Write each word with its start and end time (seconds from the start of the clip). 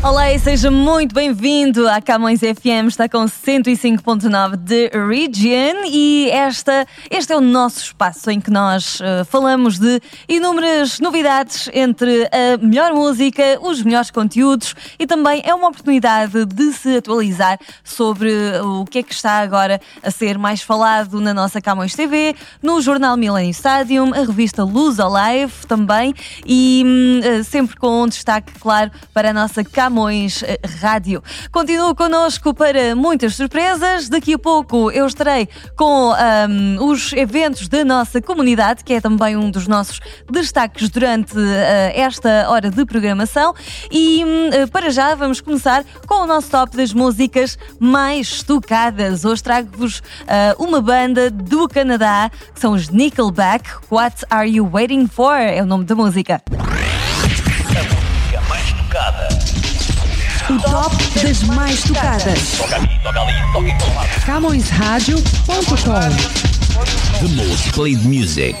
Olá 0.00 0.32
e 0.32 0.38
seja 0.38 0.70
muito 0.70 1.12
bem-vindo 1.12 1.88
à 1.88 2.00
Camões 2.00 2.38
FM, 2.38 2.86
está 2.86 3.08
com 3.08 3.24
105.9 3.24 4.54
de 4.56 4.88
Region 4.90 5.84
e 5.90 6.30
esta, 6.30 6.86
este 7.10 7.32
é 7.32 7.36
o 7.36 7.40
nosso 7.40 7.80
espaço 7.80 8.30
em 8.30 8.40
que 8.40 8.48
nós 8.48 9.00
uh, 9.00 9.24
falamos 9.24 9.76
de 9.76 10.00
inúmeras 10.28 11.00
novidades 11.00 11.68
entre 11.74 12.26
a 12.26 12.64
melhor 12.64 12.94
música, 12.94 13.58
os 13.60 13.82
melhores 13.82 14.08
conteúdos 14.12 14.72
e 15.00 15.06
também 15.06 15.42
é 15.44 15.52
uma 15.52 15.66
oportunidade 15.66 16.44
de 16.46 16.72
se 16.72 16.98
atualizar 16.98 17.58
sobre 17.82 18.30
o 18.62 18.84
que 18.84 19.00
é 19.00 19.02
que 19.02 19.12
está 19.12 19.40
agora 19.40 19.80
a 20.00 20.12
ser 20.12 20.38
mais 20.38 20.62
falado 20.62 21.20
na 21.20 21.34
nossa 21.34 21.60
Camões 21.60 21.96
TV, 21.96 22.36
no 22.62 22.80
jornal 22.80 23.16
Millennium 23.16 23.50
Stadium, 23.50 24.14
a 24.14 24.18
revista 24.18 24.62
Luz 24.62 25.00
Alive 25.00 25.66
também 25.66 26.14
e 26.46 26.84
uh, 27.20 27.42
sempre 27.42 27.74
com 27.74 28.04
um 28.04 28.06
destaque 28.06 28.52
claro 28.60 28.92
para 29.12 29.30
a 29.30 29.32
nossa 29.32 29.64
Camões 29.64 29.87
Camões 29.88 30.42
eh, 30.42 30.60
Rádio. 30.82 31.22
Continua 31.50 31.94
connosco 31.94 32.52
para 32.52 32.94
muitas 32.94 33.34
surpresas. 33.34 34.10
Daqui 34.10 34.34
a 34.34 34.38
pouco 34.38 34.90
eu 34.90 35.06
estarei 35.06 35.48
com 35.76 36.12
um, 36.12 36.84
os 36.84 37.14
eventos 37.14 37.68
da 37.68 37.82
nossa 37.86 38.20
comunidade, 38.20 38.84
que 38.84 38.92
é 38.92 39.00
também 39.00 39.34
um 39.34 39.50
dos 39.50 39.66
nossos 39.66 39.98
destaques 40.30 40.90
durante 40.90 41.38
uh, 41.38 41.40
esta 41.94 42.50
hora 42.50 42.68
de 42.68 42.84
programação. 42.84 43.54
E 43.90 44.22
uh, 44.24 44.70
para 44.70 44.90
já 44.90 45.14
vamos 45.14 45.40
começar 45.40 45.82
com 46.06 46.24
o 46.24 46.26
nosso 46.26 46.50
top 46.50 46.76
das 46.76 46.92
músicas 46.92 47.56
mais 47.80 48.42
tocadas. 48.42 49.24
Hoje 49.24 49.42
trago-vos 49.42 50.00
uh, 50.00 50.62
uma 50.62 50.82
banda 50.82 51.30
do 51.30 51.66
Canadá, 51.66 52.30
que 52.52 52.60
são 52.60 52.74
os 52.74 52.90
Nickelback. 52.90 53.66
What 53.90 54.26
Are 54.28 54.46
You 54.46 54.68
Waiting 54.70 55.06
For? 55.06 55.36
É 55.38 55.62
o 55.62 55.66
nome 55.66 55.84
da 55.84 55.94
música. 55.94 56.42
O 60.50 60.58
top 60.60 60.96
das 61.22 61.42
mais 61.42 61.82
tocadas. 61.82 62.58
CamõesRádio.com 64.24 65.68
The 67.20 67.28
most 67.34 67.72
played 67.72 68.02
music. 68.06 68.56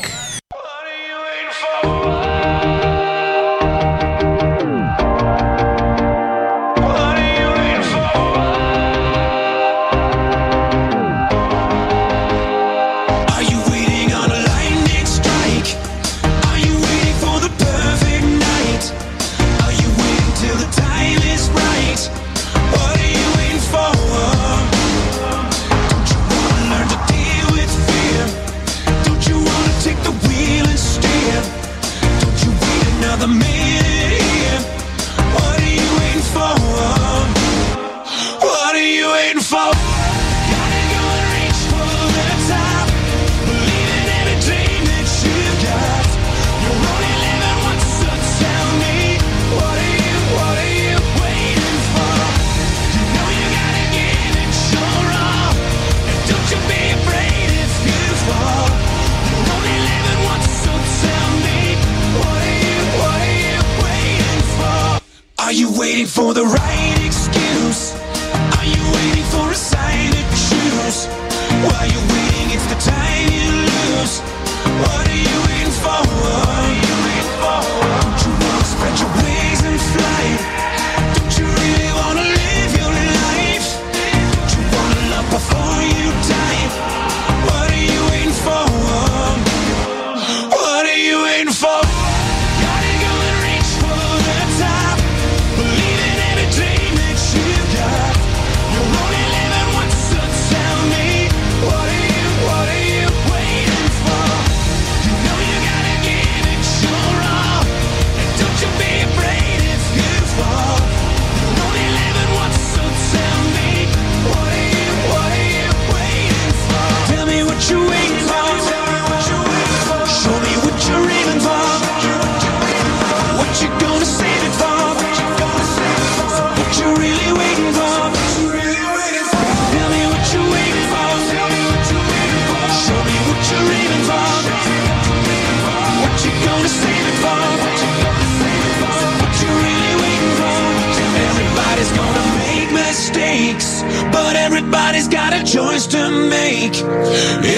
But 144.28 144.36
everybody's 144.36 145.08
got 145.08 145.32
a 145.32 145.42
choice 145.42 145.86
to 145.86 146.10
make. 146.28 146.76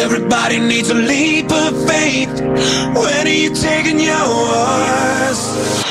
Everybody 0.05 0.61
needs 0.61 0.89
a 0.89 0.95
leap 0.95 1.51
of 1.51 1.73
faith. 1.89 2.41
When 2.41 3.27
are 3.27 3.39
you 3.45 3.53
taking 3.53 3.99
yours? 3.99 5.90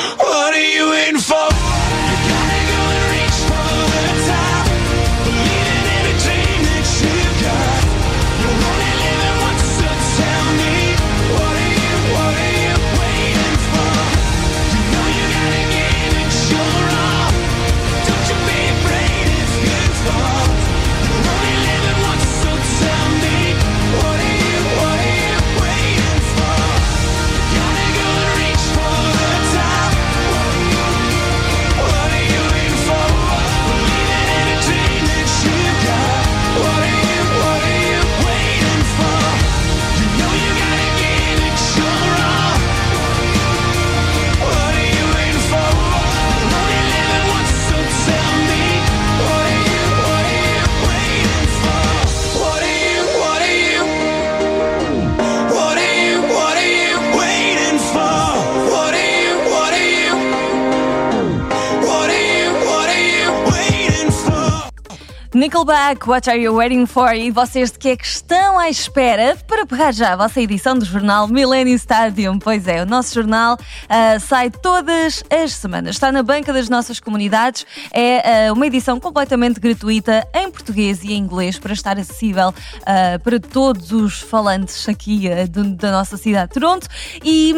Nickelback, 65.60 66.08
What 66.08 66.30
Are 66.30 66.38
You 66.40 66.54
Waiting 66.54 66.86
For? 66.86 67.12
E 67.14 67.30
vocês 67.30 67.70
de 67.70 67.78
que 67.78 67.90
é 67.90 67.96
que 67.96 68.06
estão 68.06 68.58
à 68.58 68.70
espera 68.70 69.36
para 69.46 69.66
pegar 69.66 69.92
já 69.92 70.14
a 70.14 70.16
vossa 70.16 70.40
edição 70.40 70.74
do 70.78 70.86
jornal 70.86 71.28
Millennium 71.28 71.74
Stadium? 71.74 72.38
Pois 72.38 72.66
é, 72.66 72.82
o 72.82 72.86
nosso 72.86 73.14
jornal 73.14 73.58
ah, 73.86 74.18
sai 74.18 74.48
todas 74.50 75.22
as 75.30 75.52
semanas. 75.52 75.96
Está 75.96 76.10
na 76.10 76.22
banca 76.22 76.50
das 76.50 76.70
nossas 76.70 76.98
comunidades. 76.98 77.66
É 77.92 78.46
ah, 78.48 78.52
uma 78.54 78.66
edição 78.66 78.98
completamente 78.98 79.60
gratuita 79.60 80.26
em 80.34 80.50
português 80.50 81.04
e 81.04 81.12
em 81.12 81.18
inglês 81.18 81.58
para 81.58 81.74
estar 81.74 81.98
acessível 81.98 82.54
ah, 82.86 83.18
para 83.22 83.38
todos 83.38 83.92
os 83.92 84.20
falantes 84.20 84.88
aqui 84.88 85.28
do- 85.50 85.74
da 85.76 85.92
nossa 85.92 86.16
cidade 86.16 86.54
de 86.54 86.54
Toronto. 86.54 86.88
E 87.22 87.54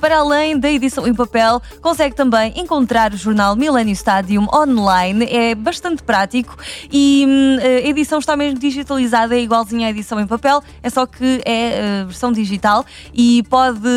para 0.00 0.18
além 0.18 0.56
da 0.60 0.70
edição 0.70 1.08
em 1.08 1.14
papel, 1.14 1.60
consegue 1.80 2.14
também 2.14 2.52
encontrar 2.56 3.12
o 3.12 3.16
jornal 3.16 3.56
Millennium 3.56 3.94
Stadium 3.94 4.46
online. 4.54 5.24
É 5.24 5.56
bastante 5.56 6.04
prático 6.04 6.56
e 6.92 7.31
hum, 7.32 7.58
a 7.60 7.88
edição 7.88 8.18
está 8.18 8.36
mesmo 8.36 8.58
digitalizada, 8.58 9.34
é 9.34 9.40
igualzinha 9.40 9.86
à 9.86 9.90
edição 9.90 10.20
em 10.20 10.26
papel, 10.26 10.62
é 10.82 10.90
só 10.90 11.06
que 11.06 11.40
é 11.44 12.00
a 12.00 12.04
versão 12.04 12.32
digital 12.32 12.84
e 13.14 13.42
pode 13.44 13.88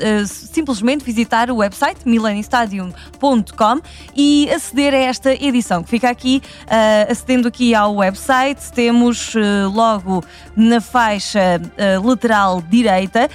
eh, 0.00 0.24
simplesmente 0.26 1.04
visitar 1.04 1.50
o 1.50 1.56
website 1.56 2.00
millenniumstadium.com 2.04 3.80
e 4.14 4.50
aceder 4.50 4.94
a 4.94 4.98
esta 4.98 5.32
edição 5.32 5.82
que 5.82 5.90
fica 5.90 6.10
aqui, 6.10 6.42
eh, 6.66 7.08
acedendo 7.10 7.48
aqui 7.48 7.74
ao 7.74 7.96
website, 7.96 8.72
temos 8.72 9.34
eh, 9.34 9.66
logo 9.72 10.24
na 10.54 10.80
faixa 10.80 11.60
eh, 11.76 11.98
lateral 11.98 12.62
direita 12.62 13.30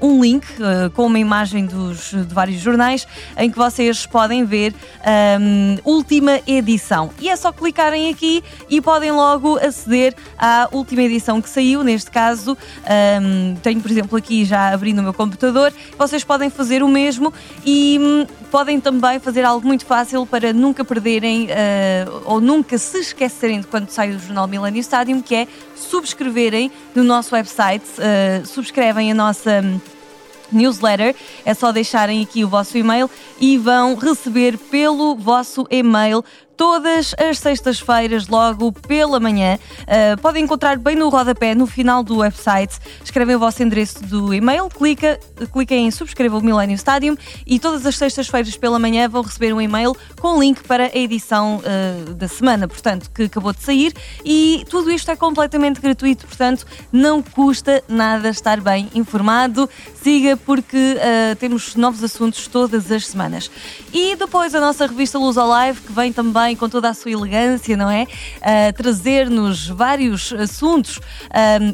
um, 0.00 0.08
um 0.08 0.22
link 0.22 0.44
eh, 0.60 0.88
com 0.90 1.06
uma 1.06 1.18
imagem 1.18 1.66
dos, 1.66 2.10
de 2.10 2.34
vários 2.34 2.60
jornais 2.60 3.06
em 3.36 3.50
que 3.50 3.58
vocês 3.58 4.06
podem 4.06 4.44
ver 4.44 4.74
um, 5.40 5.76
última 5.84 6.40
edição. 6.46 7.10
E 7.20 7.28
é 7.28 7.36
só 7.36 7.52
clicarem 7.52 8.10
aqui 8.10 8.43
e 8.68 8.80
podem 8.80 9.12
logo 9.12 9.58
aceder 9.58 10.14
à 10.38 10.68
última 10.72 11.02
edição 11.02 11.40
que 11.40 11.48
saiu. 11.48 11.82
Neste 11.82 12.10
caso, 12.10 12.56
um, 13.22 13.54
tenho, 13.56 13.80
por 13.80 13.90
exemplo, 13.90 14.18
aqui 14.18 14.44
já 14.44 14.72
abrindo 14.72 14.98
o 14.98 15.02
meu 15.02 15.12
computador. 15.14 15.72
Vocês 15.98 16.24
podem 16.24 16.50
fazer 16.50 16.82
o 16.82 16.88
mesmo 16.88 17.32
e 17.64 17.98
hum, 18.00 18.26
podem 18.50 18.80
também 18.80 19.18
fazer 19.18 19.44
algo 19.44 19.66
muito 19.66 19.84
fácil 19.84 20.26
para 20.26 20.52
nunca 20.52 20.84
perderem 20.84 21.48
eh, 21.50 22.06
ou 22.24 22.40
nunca 22.40 22.78
se 22.78 22.98
esquecerem 22.98 23.60
de 23.60 23.66
quando 23.66 23.88
sai 23.88 24.10
o 24.10 24.18
jornal 24.18 24.46
Millennium 24.46 24.80
Stadium, 24.80 25.20
que 25.20 25.34
é 25.34 25.48
subscreverem 25.74 26.70
no 26.94 27.02
nosso 27.02 27.34
website, 27.34 27.84
eh, 27.98 28.42
subscrevem 28.44 29.10
a 29.10 29.14
nossa. 29.14 29.60
hum, 29.62 29.80
newsletter. 30.52 31.14
É 31.44 31.52
só 31.52 31.72
deixarem 31.72 32.22
aqui 32.22 32.44
o 32.44 32.48
vosso 32.48 32.78
e-mail 32.78 33.10
e 33.40 33.58
vão 33.58 33.94
receber 33.94 34.56
pelo 34.56 35.16
vosso 35.16 35.66
e-mail 35.70 36.24
todas 36.56 37.14
as 37.18 37.38
sextas-feiras, 37.38 38.28
logo 38.28 38.72
pela 38.72 39.18
manhã. 39.20 39.58
Uh, 39.82 40.20
podem 40.20 40.44
encontrar 40.44 40.78
bem 40.78 40.96
no 40.96 41.08
rodapé, 41.08 41.54
no 41.54 41.66
final 41.66 42.02
do 42.02 42.18
website. 42.18 42.78
Escrevem 43.02 43.36
o 43.36 43.38
vosso 43.38 43.62
endereço 43.62 44.02
do 44.04 44.32
e-mail, 44.32 44.68
clica, 44.68 45.18
cliquem 45.52 45.86
em 45.86 45.90
subscrever 45.90 46.38
o 46.38 46.42
Millennium 46.42 46.76
Stadium 46.76 47.16
e 47.46 47.58
todas 47.58 47.84
as 47.86 47.96
sextas-feiras 47.96 48.56
pela 48.56 48.78
manhã 48.78 49.08
vão 49.08 49.22
receber 49.22 49.52
um 49.52 49.60
e-mail 49.60 49.96
com 50.20 50.36
o 50.36 50.40
link 50.40 50.62
para 50.64 50.86
a 50.86 50.96
edição 50.96 51.60
uh, 51.60 52.14
da 52.14 52.28
semana, 52.28 52.68
portanto, 52.68 53.10
que 53.10 53.24
acabou 53.24 53.52
de 53.52 53.62
sair. 53.62 53.92
E 54.24 54.64
tudo 54.68 54.90
isto 54.90 55.10
é 55.10 55.16
completamente 55.16 55.80
gratuito, 55.80 56.26
portanto, 56.26 56.66
não 56.92 57.22
custa 57.22 57.82
nada 57.88 58.28
estar 58.28 58.60
bem 58.60 58.90
informado. 58.94 59.68
Siga 60.02 60.36
porque 60.36 60.76
uh, 60.76 61.36
temos 61.36 61.74
novos 61.76 62.02
assuntos 62.04 62.46
todas 62.46 62.90
as 62.92 63.06
semanas. 63.06 63.50
E 63.92 64.14
depois 64.16 64.54
a 64.54 64.60
nossa 64.60 64.86
revista 64.86 65.18
Luz 65.18 65.36
ao 65.36 65.48
Live, 65.48 65.80
que 65.80 65.92
vem 65.92 66.12
também 66.12 66.43
com 66.54 66.68
toda 66.68 66.90
a 66.90 66.94
sua 66.94 67.12
elegância, 67.12 67.76
não 67.76 67.90
é? 67.90 68.02
Uh, 68.04 68.72
Trazer-nos 68.76 69.68
vários 69.68 70.32
assuntos 70.32 71.00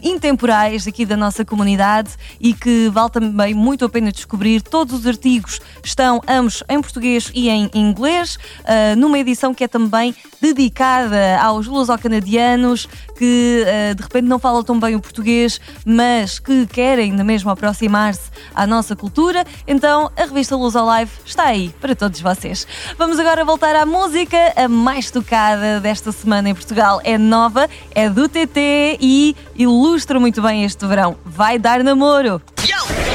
intemporais 0.02 0.86
aqui 0.86 1.04
da 1.04 1.16
nossa 1.16 1.44
comunidade 1.44 2.10
e 2.40 2.54
que 2.54 2.88
vale 2.88 3.10
também 3.10 3.54
muito 3.54 3.84
a 3.84 3.88
pena 3.88 4.12
descobrir. 4.12 4.62
Todos 4.62 5.00
os 5.00 5.06
artigos 5.06 5.60
estão 5.82 6.20
ambos 6.28 6.62
em 6.68 6.80
português 6.80 7.30
e 7.34 7.48
em 7.48 7.70
inglês, 7.74 8.36
uh, 8.60 8.96
numa 8.96 9.18
edição 9.18 9.54
que 9.54 9.64
é 9.64 9.68
também 9.68 10.14
dedicada 10.40 11.40
aos 11.40 11.66
luso-canadianos 11.66 12.86
que 13.16 13.64
uh, 13.64 13.94
de 13.94 14.02
repente 14.02 14.26
não 14.26 14.38
falam 14.38 14.62
tão 14.62 14.78
bem 14.78 14.94
o 14.94 15.00
português, 15.00 15.60
mas 15.84 16.38
que 16.38 16.66
querem 16.66 17.12
na 17.12 17.24
mesma 17.24 17.52
aproximar-se 17.52 18.30
à 18.54 18.66
nossa 18.66 18.94
cultura. 18.94 19.44
Então 19.66 20.10
a 20.16 20.24
revista 20.24 20.56
Luz 20.56 20.76
ao 20.76 20.86
Live 20.86 21.10
está 21.24 21.44
aí 21.44 21.70
para 21.80 21.94
todos 21.94 22.20
vocês. 22.20 22.66
Vamos 22.96 23.18
agora 23.18 23.44
voltar 23.44 23.74
à 23.76 23.86
música. 23.86 24.36
A 24.60 24.68
mais 24.68 25.10
tocada 25.10 25.80
desta 25.80 26.12
semana 26.12 26.50
em 26.50 26.54
Portugal 26.54 27.00
é 27.02 27.16
nova, 27.16 27.66
é 27.94 28.10
do 28.10 28.28
TT 28.28 28.98
e 29.00 29.34
ilustra 29.56 30.20
muito 30.20 30.42
bem 30.42 30.64
este 30.64 30.84
verão. 30.86 31.16
Vai 31.24 31.58
dar 31.58 31.82
namoro! 31.82 32.42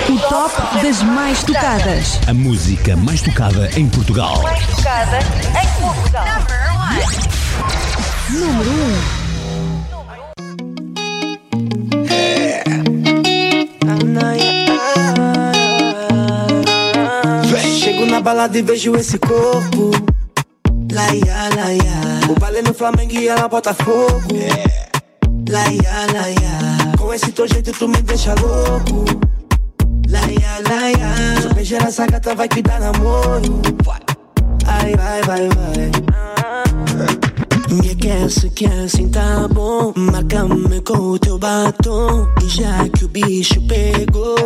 O 0.10 0.18
top 0.28 0.56
das 0.82 1.04
mais 1.04 1.44
tocadas. 1.44 2.20
A 2.28 2.34
música 2.34 2.98
mais 2.98 3.22
tocada 3.22 3.70
em 3.78 3.88
Portugal. 3.88 4.42
tocada 4.76 5.20
em 5.62 5.68
Portugal. 5.80 6.26
Número 8.32 8.72
1. 8.72 9.26
Chego 17.78 18.08
na 18.08 18.20
balada 18.20 18.58
e 18.58 18.64
vejo 18.64 18.96
esse 18.96 19.20
corpo. 19.20 20.15
Laia, 20.96 21.50
laia. 21.54 22.30
O 22.30 22.40
baile 22.40 22.62
no 22.62 22.74
Flamengo 22.74 23.12
e 23.12 23.28
ela 23.28 23.50
bota 23.50 23.74
fogo. 23.74 24.22
Laia, 25.50 26.06
laia. 26.14 26.96
Com 26.98 27.14
esse 27.14 27.34
teu 27.34 27.46
jeito 27.50 27.74
tu 27.74 27.90
me 27.90 28.02
deixa 28.02 28.34
louco. 28.36 29.04
Laia, 30.08 30.64
laia. 30.70 31.44
Eu 31.44 31.54
beijar 31.54 31.84
essa 31.84 32.08
gata 32.08 32.34
vai 32.34 32.48
que 32.48 32.62
dá 32.62 32.80
namoro. 32.80 33.62
Ai, 34.66 34.96
vai, 34.96 35.22
vai, 35.24 35.50
vai. 35.50 35.92
Me 37.70 37.92
aquece, 37.92 38.50
que 38.52 38.66
assim 38.66 39.10
tá 39.10 39.50
bom. 39.52 39.92
Marca-me 39.98 40.80
com 40.80 40.94
o 40.94 41.20
teu 41.20 41.38
batom. 41.38 42.26
E 42.42 42.48
já 42.48 42.88
que 42.88 43.04
o 43.04 43.10
bicho 43.10 43.62
pegou, 43.68 44.38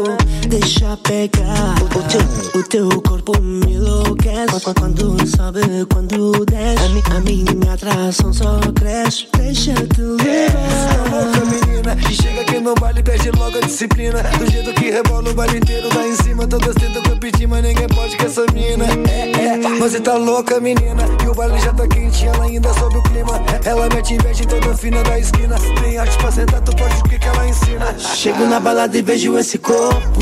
deixa 0.48 0.98
pegar. 0.98 1.76
O 1.84 2.02
teu, 2.10 2.60
o 2.60 2.64
teu 2.64 3.02
corpo 3.04 3.40
me 3.40 3.78
enlouquece. 4.00 4.60
Qu- 4.64 4.74
Quando 4.74 5.28
sobe, 5.28 5.62
quando 5.94 6.46
desce. 6.46 6.84
A, 6.84 6.90
mi, 6.90 7.44
a 7.48 7.54
minha 7.56 7.74
atração 7.74 8.34
só 8.34 8.60
cresce. 8.76 9.28
Deixa-te 9.38 10.02
levar. 10.02 11.10
louca 11.10 11.46
menina 11.46 11.98
E 12.10 12.14
chega 12.14 12.42
aqui 12.42 12.60
no 12.60 12.76
baile 12.76 13.02
perde 13.02 13.32
logo 13.32 13.58
a 13.58 13.62
disciplina 13.62 14.22
Do 14.38 14.50
jeito 14.52 14.74
que 14.74 14.92
rebola 14.92 15.30
o 15.30 15.34
baile 15.34 15.58
inteiro 15.58 15.90
lá 15.96 16.08
em 16.08 16.16
cima 16.18 16.46
Todas 16.48 16.76
tentam 16.76 17.02
competir, 17.04 17.48
mas 17.48 17.64
ninguém 17.64 17.88
pode 17.88 18.16
com 18.18 18.26
essa 18.26 18.46
mina 18.54 18.86
É, 19.10 19.56
é, 19.76 19.80
você 19.80 20.00
tá 20.00 20.16
louca 20.16 20.60
menina 20.60 21.04
E 21.24 21.28
o 21.28 21.34
baile 21.34 21.60
já 21.60 21.74
tá 21.74 21.88
quente, 21.88 22.26
ela 22.28 22.44
ainda 22.44 22.72
sobe 22.74 22.98
o 22.98 23.04
clima 23.04 23.42
Ela 23.66 23.90
mete 23.90 24.14
inveja 24.14 24.44
em 24.44 24.48
toda 24.48 24.78
fina 24.78 25.02
da 25.04 25.18
esquina 25.20 25.56
Tem 25.82 25.98
arte 25.98 26.18
pra 26.18 26.32
sentar, 26.32 26.62
tu 26.62 26.76
pode 26.76 26.96
o 26.96 27.04
que 27.04 27.18
que 27.18 27.28
ela 27.28 27.48
ensina 27.48 27.98
Chego 27.98 28.46
na 28.46 28.60
balada 28.60 28.96
e 28.98 29.02
vejo 29.02 29.38
esse 29.38 29.58
corpo. 29.58 30.20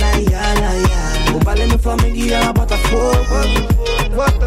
Laia, 0.00 0.40
laia. 0.60 1.34
O 1.34 1.44
baile 1.44 1.66
no 1.66 1.78
Flamengo 1.78 2.16
e 2.16 2.32
ela 2.32 2.52
bota 2.52 2.76
fogo. 2.78 3.34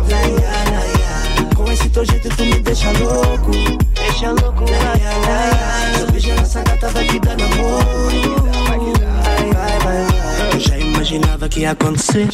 Laia, 0.09 0.51
laia. 0.71 1.55
Com 1.55 1.71
esse 1.71 1.89
teu 1.89 2.05
jeito 2.05 2.29
tu 2.35 2.45
me 2.45 2.59
deixa 2.59 2.91
louco. 2.91 3.51
Deixa 3.93 4.31
louco, 4.31 4.63
laia, 4.69 5.17
laia. 5.25 5.95
Se 5.95 6.01
eu 6.01 6.11
beijar 6.11 6.39
essa 6.39 6.63
gata 6.63 6.89
vai 6.89 7.05
que 7.05 7.19
dá 7.19 7.35
namoro. 7.35 8.47
Vai, 8.67 9.53
vai, 9.53 9.79
vai. 9.79 10.53
Eu 10.53 10.59
já 10.59 10.77
imaginava 10.77 11.49
que 11.49 11.61
ia 11.61 11.71
acontecer. 11.71 12.27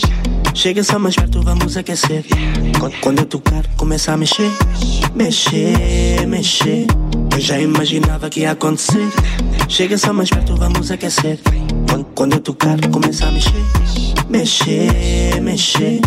Chega 0.53 0.83
só 0.83 0.99
mais 0.99 1.15
perto, 1.15 1.41
vamos 1.41 1.75
aquecer. 1.75 2.23
Quando, 2.79 2.95
quando 3.01 3.19
eu 3.19 3.25
tocar, 3.25 3.65
começa 3.75 4.13
a 4.13 4.17
mexer. 4.17 4.51
Mexer, 5.15 6.27
mexer. 6.27 6.87
Eu 7.33 7.39
já 7.39 7.59
imaginava 7.59 8.29
que 8.29 8.41
ia 8.41 8.51
acontecer. 8.51 9.09
Chega 9.67 9.97
só 9.97 10.13
mais 10.13 10.29
perto, 10.29 10.55
vamos 10.55 10.91
aquecer. 10.91 11.39
Quando, 11.89 12.05
quando 12.15 12.33
eu 12.33 12.39
tocar, 12.39 12.79
começa 12.91 13.25
a 13.25 13.31
mexer. 13.31 13.51
Mexer, 14.29 15.41
mexer. 15.41 16.01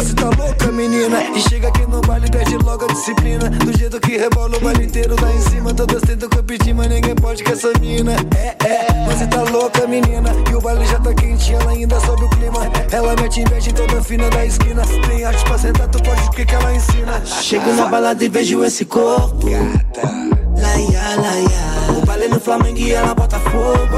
Você 0.00 0.14
tá 0.14 0.30
louca, 0.30 0.72
menina? 0.72 1.22
E 1.36 1.40
chega 1.42 1.68
aqui 1.68 1.86
no 1.86 2.00
baile, 2.00 2.30
perde 2.30 2.56
logo 2.56 2.86
a 2.86 2.88
disciplina. 2.88 3.50
Do 3.50 3.76
jeito 3.76 4.00
que 4.00 4.16
rebola 4.16 4.56
o 4.56 4.60
baile 4.60 4.86
inteiro 4.86 5.14
lá 5.20 5.30
em 5.30 5.40
cima. 5.42 5.74
Todas 5.74 6.00
tentam 6.00 6.26
competir, 6.30 6.72
mas 6.72 6.88
ninguém 6.88 7.14
pode 7.14 7.44
com 7.44 7.52
essa 7.52 7.70
mina. 7.78 8.16
É, 8.34 8.56
é, 8.66 9.04
você 9.04 9.26
tá 9.26 9.42
louca, 9.42 9.86
menina? 9.86 10.30
E 10.50 10.54
o 10.54 10.60
baile 10.60 10.86
já 10.86 10.98
tá 10.98 11.12
quente, 11.12 11.52
ela 11.52 11.72
ainda 11.72 12.00
sobe 12.00 12.24
o 12.24 12.30
clima. 12.30 12.60
Ela 12.90 13.14
mete 13.20 13.40
inveja 13.40 13.70
em 13.70 13.74
toda 13.74 14.02
fina 14.02 14.30
da 14.30 14.46
esquina. 14.46 14.82
Tem 15.06 15.22
arte 15.22 15.44
pra 15.44 15.58
sentar, 15.58 15.86
tu 15.88 16.02
pode 16.02 16.22
o 16.22 16.30
que 16.30 16.46
que 16.46 16.54
ela 16.54 16.74
ensina. 16.74 17.22
Chego 17.26 17.70
na 17.74 17.86
balada 17.86 18.24
e 18.24 18.28
vejo 18.30 18.64
esse 18.64 18.86
corpo. 18.86 19.48
Laia, 19.50 21.16
laia. 21.20 21.98
O 21.98 22.06
baile 22.06 22.28
no 22.28 22.40
Flamengo 22.40 22.78
e 22.78 22.92
ela 22.92 23.14
bota 23.14 23.38
fogo. 23.38 23.96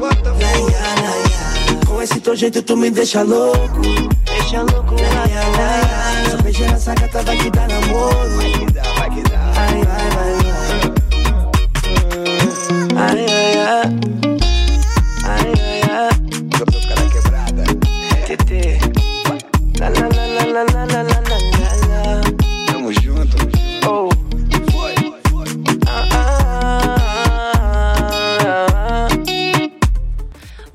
Laia, 0.00 0.94
laia. 1.00 1.21
Esse 2.02 2.20
teu 2.20 2.34
jeito 2.34 2.60
tu 2.64 2.76
me 2.76 2.90
deixa 2.90 3.22
louco. 3.22 3.80
Deixa 4.24 4.60
louco, 4.62 4.96
laia, 4.96 5.46
laia. 5.56 6.24
Se 6.24 6.32
eu 6.32 6.42
beijar 6.42 6.64
Hoje 6.64 6.74
essa 6.74 6.94
gata 6.94 7.22
vai 7.22 7.36
te 7.38 7.50
dar 7.50 7.68
namoro. 7.68 8.36
Vai 8.36 8.50
que 8.50 8.72
dá, 8.72 8.82
vai 8.82 9.10
que 9.10 9.22
dá. 9.22 9.38
Ai, 9.56 9.82
ai, 9.88 10.10
vai, 10.10 10.32
vai. 10.42 10.90
Ai, 12.96 13.24
ai, 13.30 13.56
ai. 13.58 13.86
Ai, 13.94 14.11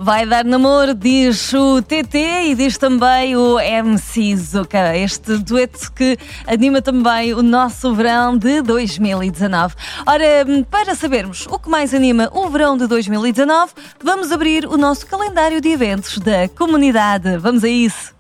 Vai 0.07 0.25
dar 0.25 0.45
namoro, 0.45 0.93
diz 0.93 1.53
o 1.53 1.81
TT 1.81 2.17
e 2.45 2.55
diz 2.55 2.77
também 2.77 3.35
o 3.35 3.59
MC 3.59 4.37
Zuka. 4.37 4.95
Este 4.95 5.37
dueto 5.39 5.91
que 5.91 6.17
anima 6.47 6.81
também 6.81 7.33
o 7.33 7.43
nosso 7.43 7.93
verão 7.93 8.37
de 8.37 8.61
2019. 8.61 9.75
Ora, 10.05 10.23
para 10.71 10.95
sabermos 10.95 11.45
o 11.49 11.59
que 11.59 11.69
mais 11.69 11.93
anima 11.93 12.29
o 12.31 12.49
verão 12.49 12.77
de 12.77 12.87
2019, 12.87 13.73
vamos 14.01 14.31
abrir 14.31 14.65
o 14.65 14.77
nosso 14.77 15.05
calendário 15.05 15.59
de 15.59 15.67
eventos 15.67 16.19
da 16.19 16.47
comunidade. 16.47 17.37
Vamos 17.39 17.65
a 17.65 17.67
isso. 17.67 18.15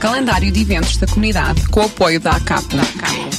Calendário 0.00 0.50
de 0.50 0.62
eventos 0.62 0.96
da 0.96 1.06
comunidade 1.06 1.64
com 1.68 1.82
o 1.82 1.84
apoio 1.84 2.18
da 2.18 2.32
ACAP, 2.32 2.74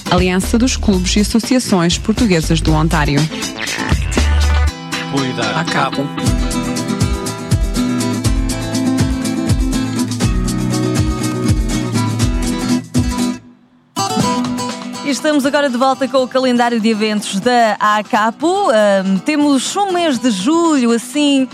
Aliança 0.10 0.58
dos 0.58 0.78
Clubes 0.78 1.14
e 1.18 1.20
Associações 1.20 1.98
Portuguesas 1.98 2.62
do 2.62 2.72
Ontário. 2.72 3.20
Apoio 5.10 5.34
da 5.34 5.60
ACAP. 5.60 6.37
Estamos 15.10 15.46
agora 15.46 15.70
de 15.70 15.78
volta 15.78 16.06
com 16.06 16.18
o 16.18 16.28
calendário 16.28 16.82
de 16.82 16.90
eventos 16.90 17.40
da 17.40 17.78
ACAPO. 17.80 18.70
Ahm, 18.70 19.18
temos 19.20 19.74
um 19.78 19.94
mês 19.94 20.20
de 20.20 20.30
julho 20.30 20.92
assim 20.92 21.48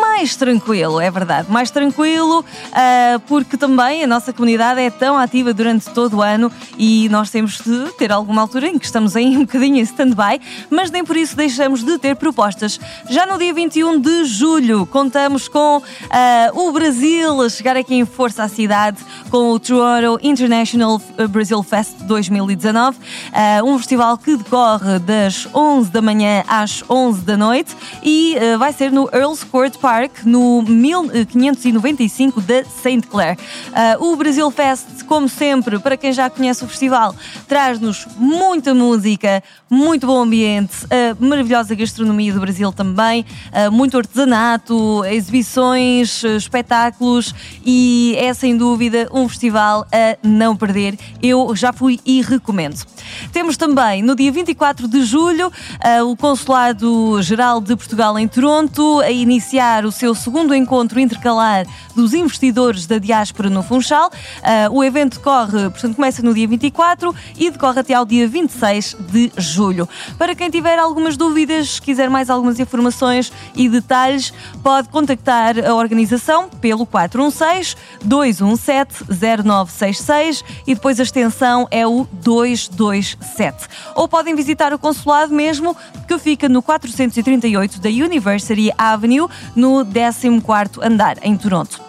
mais 0.00 0.36
tranquilo, 0.36 1.00
é 1.00 1.10
verdade, 1.10 1.50
mais 1.50 1.70
tranquilo, 1.70 2.44
ah, 2.72 3.20
porque 3.26 3.56
também 3.56 4.04
a 4.04 4.06
nossa 4.06 4.32
comunidade 4.32 4.80
é 4.80 4.90
tão 4.90 5.16
ativa 5.16 5.54
durante 5.54 5.88
todo 5.90 6.18
o 6.18 6.22
ano 6.22 6.52
e 6.78 7.08
nós 7.08 7.30
temos 7.30 7.60
de 7.60 7.92
ter 7.92 8.12
alguma 8.12 8.42
altura 8.42 8.68
em 8.68 8.78
que 8.78 8.84
estamos 8.84 9.16
aí 9.16 9.34
um 9.36 9.40
bocadinho 9.40 9.76
em 9.76 9.80
stand-by, 9.80 10.40
mas 10.68 10.90
nem 10.90 11.04
por 11.04 11.16
isso 11.16 11.36
deixamos 11.36 11.82
de 11.82 11.98
ter 11.98 12.16
propostas. 12.16 12.78
Já 13.08 13.26
no 13.26 13.38
dia 13.38 13.52
21 13.52 14.00
de 14.00 14.24
julho 14.24 14.86
contamos 14.86 15.48
com 15.48 15.82
ah, 16.10 16.50
o 16.54 16.70
Brasil 16.72 17.42
a 17.42 17.48
chegar 17.48 17.76
aqui 17.76 17.94
em 17.94 18.04
força 18.04 18.44
à 18.44 18.48
cidade 18.48 18.98
com 19.30 19.52
o 19.52 19.58
Toronto 19.58 20.18
International 20.22 21.00
Brazil 21.30 21.62
Fest 21.62 21.96
2019, 22.02 22.98
ah, 23.32 23.62
um 23.64 23.78
festival 23.78 24.18
que 24.18 24.36
decorre 24.36 24.98
das 24.98 25.48
11 25.54 25.90
da 25.90 26.02
manhã 26.02 26.44
às 26.46 26.84
11 26.88 27.22
da 27.22 27.36
noite 27.36 27.76
e 28.02 28.36
ah, 28.36 28.56
vai 28.58 28.72
ser 28.72 28.92
no 28.92 29.08
Earls 29.12 29.44
Court 29.44 29.76
Park, 29.80 30.24
no 30.24 30.62
1595 30.62 32.40
de 32.40 32.64
St. 32.64 33.02
Clair. 33.08 33.38
Ah, 33.72 33.96
o 33.98 34.14
Brasil 34.14 34.50
Fest, 34.50 35.04
como 35.06 35.28
sempre, 35.28 35.78
para 35.78 35.96
quem 35.96 36.12
já 36.12 36.28
conhece 36.28 36.62
o 36.64 36.68
festival, 36.68 37.14
traz-nos 37.48 38.06
muita 38.16 38.74
música, 38.74 39.42
muito 39.70 40.06
bom 40.06 40.22
ambiente, 40.22 40.86
a 40.90 41.16
maravilhosa 41.18 41.74
gastronomia 41.74 42.32
do 42.32 42.40
Brasil 42.40 42.70
também, 42.72 43.24
ah, 43.52 43.70
muito 43.70 43.96
artesanato, 43.96 45.04
exibições, 45.06 46.22
espetáculos 46.24 47.34
e 47.64 48.14
é 48.18 48.34
sem 48.34 48.56
dúvida 48.56 49.08
um 49.12 49.28
festival 49.28 49.86
a 49.92 50.18
não 50.22 50.54
perder. 50.56 50.98
Eu 51.22 51.56
já 51.56 51.72
fui 51.72 51.98
e 52.04 52.20
recomendo. 52.20 52.84
Temos 53.32 53.56
também 53.56 54.02
no 54.02 54.14
dia 54.14 54.30
24 54.30 54.86
de 54.86 55.04
julho 55.04 55.50
ah, 55.80 56.04
o 56.04 56.14
Consulado 56.16 57.22
Geral 57.22 57.60
de 57.60 57.74
Portugal 57.74 58.18
em 58.18 58.28
Toronto 58.28 59.00
a 59.00 59.10
iniciar 59.10 59.59
o 59.60 59.92
seu 59.92 60.14
segundo 60.14 60.54
encontro 60.54 60.98
intercalar 60.98 61.66
dos 61.94 62.14
investidores 62.14 62.86
da 62.86 62.96
diáspora 62.96 63.50
no 63.50 63.62
Funchal. 63.62 64.10
Ah, 64.42 64.68
o 64.70 64.82
evento 64.82 65.18
decorre, 65.18 65.68
portanto, 65.68 65.96
começa 65.96 66.22
no 66.22 66.32
dia 66.32 66.48
24 66.48 67.14
e 67.36 67.50
decorre 67.50 67.80
até 67.80 67.92
ao 67.92 68.06
dia 68.06 68.26
26 68.26 68.96
de 68.98 69.30
julho. 69.36 69.86
Para 70.16 70.34
quem 70.34 70.48
tiver 70.48 70.78
algumas 70.78 71.14
dúvidas, 71.14 71.78
quiser 71.78 72.08
mais 72.08 72.30
algumas 72.30 72.58
informações 72.58 73.30
e 73.54 73.68
detalhes, 73.68 74.32
pode 74.62 74.88
contactar 74.88 75.58
a 75.62 75.74
organização 75.74 76.48
pelo 76.48 76.86
416 76.86 77.76
217 78.02 79.04
0966 79.10 80.42
e 80.66 80.74
depois 80.74 80.98
a 80.98 81.02
extensão 81.02 81.68
é 81.70 81.86
o 81.86 82.08
227. 82.10 83.68
Ou 83.94 84.08
podem 84.08 84.34
visitar 84.34 84.72
o 84.72 84.78
consulado 84.78 85.34
mesmo, 85.34 85.76
que 86.08 86.18
fica 86.18 86.48
no 86.48 86.62
438 86.62 87.78
da 87.78 87.90
University 87.90 88.72
Avenue, 88.78 89.28
no 89.54 89.84
14º 89.84 90.78
andar, 90.82 91.18
em 91.22 91.36
Toronto. 91.36 91.80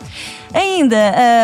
Ainda 0.53 0.97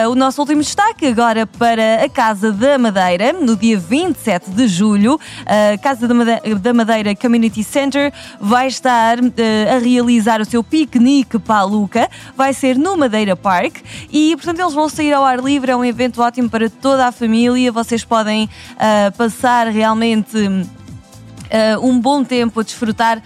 ah, 0.03 0.09
o 0.09 0.15
nosso 0.15 0.41
último 0.41 0.61
destaque 0.61 1.05
agora 1.05 1.47
para 1.47 2.03
a 2.03 2.09
Casa 2.09 2.51
da 2.51 2.77
Madeira, 2.77 3.31
no 3.31 3.55
dia 3.55 3.79
27 3.79 4.51
de 4.51 4.67
julho. 4.67 5.19
A 5.45 5.77
Casa 5.77 6.07
da 6.07 6.13
Madeira, 6.13 6.55
da 6.55 6.73
Madeira 6.73 7.15
Community 7.15 7.63
Center 7.63 8.11
vai 8.39 8.67
estar 8.67 9.17
ah, 9.19 9.75
a 9.75 9.77
realizar 9.79 10.41
o 10.41 10.45
seu 10.45 10.61
piquenique 10.61 11.39
Paluca. 11.39 12.09
Vai 12.35 12.53
ser 12.53 12.77
no 12.77 12.97
Madeira 12.97 13.35
Park 13.35 13.77
e, 14.11 14.35
portanto, 14.35 14.59
eles 14.59 14.73
vão 14.73 14.89
sair 14.89 15.13
ao 15.13 15.23
ar 15.23 15.39
livre. 15.39 15.71
É 15.71 15.75
um 15.75 15.85
evento 15.85 16.21
ótimo 16.21 16.49
para 16.49 16.69
toda 16.69 17.07
a 17.07 17.11
família. 17.11 17.71
Vocês 17.71 18.03
podem 18.03 18.49
passar 19.17 19.67
realmente. 19.67 20.37
Uh, 21.47 21.79
um 21.87 21.99
bom 21.99 22.23
tempo 22.23 22.59
a 22.59 22.63
desfrutar 22.63 23.17
uh, 23.19 23.21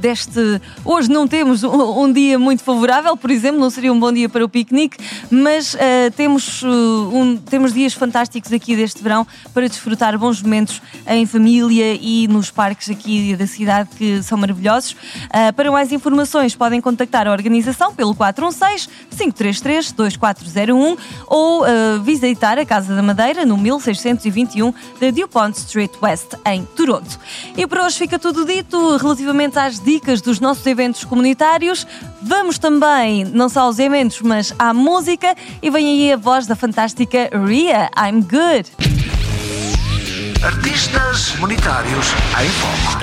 deste. 0.00 0.40
Hoje 0.84 1.08
não 1.08 1.26
temos 1.28 1.62
um, 1.62 2.02
um 2.04 2.12
dia 2.12 2.36
muito 2.38 2.62
favorável, 2.64 3.16
por 3.16 3.30
exemplo, 3.30 3.60
não 3.60 3.70
seria 3.70 3.92
um 3.92 4.00
bom 4.00 4.12
dia 4.12 4.28
para 4.28 4.44
o 4.44 4.48
piquenique, 4.48 4.96
mas 5.30 5.74
uh, 5.74 5.78
temos, 6.16 6.62
uh, 6.62 6.66
um- 7.12 7.36
temos 7.36 7.72
dias 7.72 7.92
fantásticos 7.94 8.52
aqui 8.52 8.74
deste 8.74 9.00
verão 9.02 9.24
para 9.54 9.68
desfrutar 9.68 10.18
bons 10.18 10.42
momentos 10.42 10.82
em 11.06 11.24
família 11.26 11.96
e 12.00 12.26
nos 12.28 12.50
parques 12.50 12.90
aqui 12.90 13.36
da 13.36 13.46
cidade 13.46 13.88
que 13.96 14.22
são 14.22 14.36
maravilhosos. 14.38 14.96
Para 15.56 15.70
mais 15.70 15.92
informações, 15.92 16.54
podem 16.56 16.80
contactar 16.80 17.26
a 17.28 17.32
organização 17.32 17.94
pelo 17.94 18.14
416-533-2401 18.14 20.96
ou 21.26 21.64
visitar 22.02 22.58
a 22.58 22.64
Casa 22.64 22.94
da 22.94 23.02
Madeira 23.02 23.44
no 23.44 23.56
1621 23.56 24.72
da 25.00 25.10
DuPont 25.10 25.56
Street 25.58 25.90
West, 26.02 26.34
em 26.46 26.66
Toronto. 26.80 27.20
E 27.58 27.66
por 27.66 27.76
hoje 27.76 27.98
fica 27.98 28.18
tudo 28.18 28.46
dito 28.46 28.96
relativamente 28.96 29.58
às 29.58 29.78
dicas 29.78 30.22
dos 30.22 30.40
nossos 30.40 30.64
eventos 30.64 31.04
comunitários. 31.04 31.86
Vamos 32.22 32.58
também, 32.58 33.22
não 33.22 33.50
só 33.50 33.60
aos 33.60 33.78
eventos, 33.78 34.22
mas 34.22 34.54
à 34.58 34.72
música. 34.72 35.36
E 35.60 35.68
vem 35.68 35.86
aí 35.86 36.10
a 36.14 36.16
voz 36.16 36.46
da 36.46 36.56
fantástica 36.56 37.28
Ria, 37.46 37.90
I'm 37.98 38.22
Good. 38.22 38.70
Artistas 40.42 41.36
monetários 41.38 42.06
em 42.42 42.48
foco. 42.48 42.98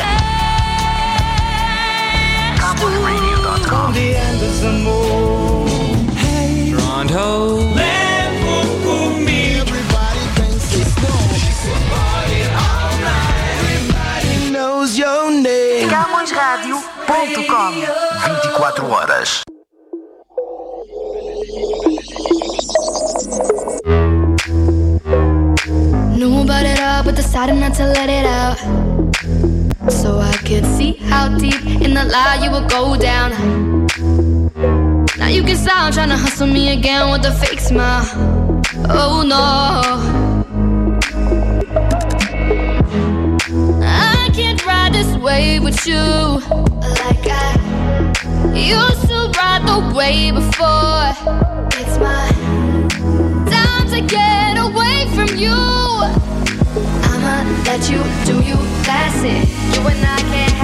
CowboyRadio.com 2.59 3.91
horas. 18.87 19.43
Knew 26.17 26.41
about 26.41 26.65
it 26.65 26.79
all, 26.79 27.03
but 27.03 27.15
decided 27.15 27.55
not 27.55 27.73
to 27.75 27.85
let 27.85 28.09
it 28.09 28.25
out. 28.25 28.57
So 29.91 30.19
I 30.19 30.35
could 30.47 30.65
see 30.65 30.93
how 31.11 31.37
deep 31.37 31.61
in 31.85 31.93
the 31.93 32.05
lie 32.05 32.39
you 32.43 32.49
would 32.51 32.69
go 32.69 32.95
down. 32.97 33.31
Now 35.17 35.27
you 35.27 35.43
can 35.43 35.57
sound 35.57 35.93
trying 35.93 36.09
to 36.09 36.17
hustle 36.17 36.47
me 36.47 36.71
again 36.77 37.11
with 37.11 37.25
a 37.25 37.33
fake 37.33 37.59
smile. 37.59 38.05
Oh 38.89 39.23
no. 39.25 39.41
I 43.83 44.29
can't 44.33 44.65
ride 44.65 44.93
this 44.93 45.15
wave 45.17 45.63
with 45.63 45.85
you 45.85 45.97
like 45.97 47.26
used 48.59 49.07
to 49.07 49.31
ride 49.37 49.63
the 49.67 49.79
way 49.95 50.31
before. 50.31 51.13
It's 51.79 51.97
my 51.99 52.29
time 53.49 53.87
to 53.89 54.01
get 54.01 54.57
away 54.57 55.05
from 55.15 55.37
you. 55.37 55.57
I'ma 57.11 57.35
let 57.65 57.89
you 57.89 58.01
do 58.25 58.41
you, 58.41 58.57
that's 58.83 59.21
it. 59.23 59.47
You 59.73 59.87
and 59.87 60.05
I 60.05 60.19
can't 60.31 60.56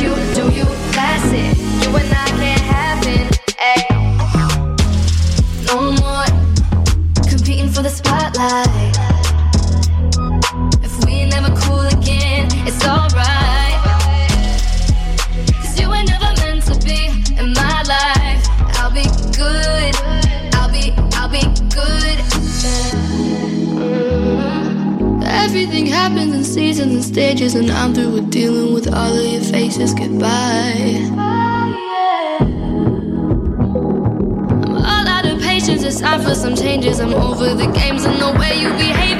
you 0.00 0.29
Everything 25.50 25.86
happens 25.86 26.32
in 26.32 26.44
seasons 26.44 26.94
and 26.94 27.02
stages, 27.02 27.56
and 27.56 27.72
I'm 27.72 27.92
through 27.92 28.12
with 28.12 28.30
dealing 28.30 28.72
with 28.72 28.86
all 28.86 29.18
of 29.18 29.32
your 29.32 29.42
faces. 29.42 29.92
Goodbye. 29.92 31.08
I'm 34.62 34.76
all 34.76 35.08
out 35.08 35.26
of 35.26 35.40
patience, 35.40 35.82
it's 35.82 35.98
time 35.98 36.20
for 36.22 36.36
some 36.36 36.54
changes. 36.54 37.00
I'm 37.00 37.12
over 37.14 37.52
the 37.52 37.66
games 37.72 38.04
and 38.04 38.20
the 38.20 38.30
way 38.38 38.60
you 38.60 38.70
behaving. 38.74 39.19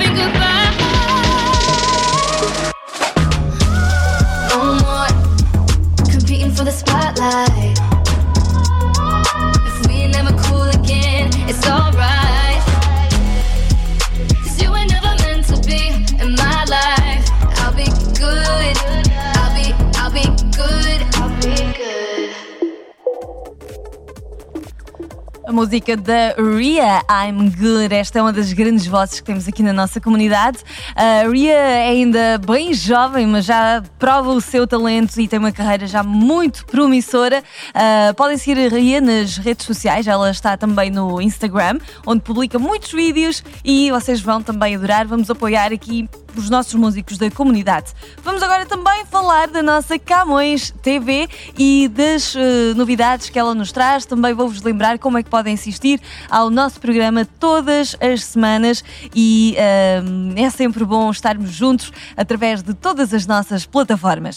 A 25.51 25.53
música 25.53 25.97
da 25.97 26.33
Ria, 26.39 27.03
I'm 27.11 27.51
Good. 27.51 27.93
Esta 27.93 28.21
é 28.21 28.23
uma 28.23 28.33
das 28.33 28.53
grandes 28.53 28.87
vozes 28.87 29.19
que 29.19 29.27
temos 29.27 29.49
aqui 29.49 29.65
na 29.65 29.73
nossa 29.73 30.01
comunidade. 30.01 30.59
A 30.95 31.29
Ria 31.29 31.53
é 31.53 31.89
ainda 31.89 32.39
bem 32.39 32.73
jovem, 32.73 33.27
mas 33.27 33.47
já 33.47 33.83
prova 33.99 34.31
o 34.31 34.41
seu 34.41 34.65
talento 34.65 35.21
e 35.21 35.27
tem 35.27 35.41
uma 35.41 35.51
carreira 35.51 35.89
já 35.89 36.05
muito 36.05 36.65
promissora. 36.67 37.43
Ah, 37.75 38.15
podem 38.17 38.39
seguir 38.39 38.65
a 38.65 38.69
Ria 38.69 39.01
nas 39.01 39.39
redes 39.39 39.67
sociais, 39.67 40.07
ela 40.07 40.31
está 40.31 40.57
também 40.57 40.89
no 40.89 41.21
Instagram, 41.21 41.81
onde 42.07 42.21
publica 42.21 42.57
muitos 42.57 42.93
vídeos 42.93 43.43
e 43.65 43.91
vocês 43.91 44.21
vão 44.21 44.41
também 44.41 44.77
adorar. 44.77 45.05
Vamos 45.05 45.29
apoiar 45.31 45.73
aqui 45.73 46.09
os 46.39 46.51
nossos 46.51 46.75
músicos 46.75 47.19
da 47.19 47.31
comunidade. 47.31 47.93
Vamos 48.23 48.43
agora 48.43 48.67
também 48.67 49.05
falar 49.07 49.49
da 49.49 49.63
nossa 49.63 49.99
Camões 49.99 50.73
TV 50.83 51.29
e 51.59 51.89
das 51.89 52.37
eh, 52.37 52.75
novidades 52.77 53.29
que 53.29 53.39
ela 53.39 53.55
nos 53.55 53.73
traz. 53.73 54.05
Também 54.05 54.35
vou-vos 54.35 54.63
lembrar 54.63 54.99
como 54.99 55.19
é 55.19 55.23
que 55.23 55.31
podem 55.31 55.55
assistir 55.55 56.01
ao 56.29 56.51
nosso 56.51 56.81
programa 56.81 57.25
todas 57.25 57.97
as 58.01 58.25
semanas 58.25 58.85
e 59.15 59.55
eh, 59.57 60.03
é 60.37 60.51
sempre 60.51 60.85
bom 60.85 61.11
estarmos 61.11 61.51
juntos 61.51 61.93
através 62.17 62.63
de 62.63 62.75
todas 62.75 63.13
as 63.15 63.27
nossas 63.27 63.67
plataformas. 63.67 64.37